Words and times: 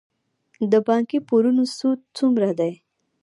د 0.71 0.73
بانکي 0.87 1.19
پورونو 1.27 1.63
سود 1.77 1.99
څومره 2.17 2.49
دی؟ 2.59 2.73